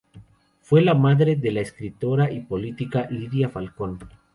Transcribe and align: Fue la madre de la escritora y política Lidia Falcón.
Fue 0.61 0.81
la 0.81 0.95
madre 0.95 1.35
de 1.35 1.51
la 1.51 1.61
escritora 1.61 2.31
y 2.31 2.39
política 2.39 3.07
Lidia 3.11 3.49
Falcón. 3.49 3.99